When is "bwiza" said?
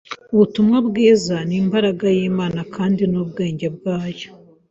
0.87-1.35